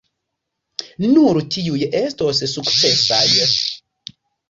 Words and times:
Nur 1.03 1.39
tiuj 1.57 1.83
estos 2.01 2.43
sukcesaj. 2.57 3.25